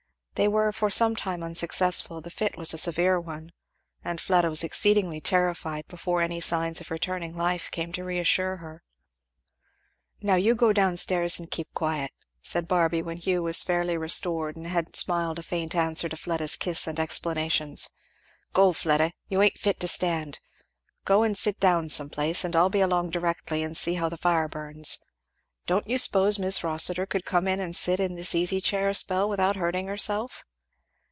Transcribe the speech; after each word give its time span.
They 0.35 0.47
were 0.47 0.71
for 0.71 0.89
sometime 0.89 1.43
unsuccessful; 1.43 2.19
the 2.19 2.31
fit 2.31 2.57
was 2.57 2.73
a 2.73 2.79
severe 2.79 3.19
one; 3.21 3.51
and 4.03 4.19
Fleda 4.19 4.49
was 4.49 4.63
exceedingly 4.63 5.21
terrified 5.21 5.85
before 5.87 6.23
any 6.23 6.41
signs 6.41 6.81
of 6.81 6.89
returning 6.89 7.37
life 7.37 7.69
came 7.69 7.93
to 7.93 8.03
reassure 8.03 8.57
her. 8.57 8.81
"Now 10.19 10.37
you 10.37 10.55
go 10.55 10.73
down 10.73 10.97
stairs 10.97 11.37
and 11.39 11.51
keep 11.51 11.71
quiet!" 11.73 12.09
said 12.41 12.67
Barby, 12.67 13.03
when 13.03 13.17
Hugh 13.17 13.43
was 13.43 13.61
fairly 13.61 13.95
restored 13.97 14.55
and 14.57 14.65
had 14.65 14.95
smiled 14.95 15.37
a 15.37 15.43
faint 15.43 15.75
answer 15.75 16.09
to 16.09 16.17
Fleda's 16.17 16.55
kiss 16.55 16.87
and 16.87 16.99
explanations, 16.99 17.91
"Go, 18.51 18.73
Fleda! 18.73 19.11
you 19.29 19.43
ain't 19.43 19.59
fit 19.59 19.79
to 19.81 19.87
stand. 19.87 20.39
Go 21.05 21.21
and 21.21 21.37
sit 21.37 21.59
down 21.59 21.87
some 21.89 22.09
place, 22.09 22.43
and 22.43 22.55
I'll 22.55 22.69
be 22.71 22.81
along 22.81 23.11
directly 23.11 23.61
and 23.61 23.77
see 23.77 23.93
how 23.93 24.09
the 24.09 24.17
fire 24.17 24.47
burns. 24.47 24.97
Don't 25.67 25.87
you 25.87 25.99
s'pose 25.99 26.39
Mis' 26.39 26.63
Rossitur 26.63 27.05
could 27.05 27.23
come 27.23 27.47
in 27.47 27.59
and 27.59 27.75
sit 27.75 27.99
in 27.99 28.15
this 28.15 28.33
easy 28.33 28.59
chair 28.59 28.89
a 28.89 28.95
spell 28.95 29.29
without 29.29 29.55
hurting 29.57 29.85
herself?" 29.87 30.43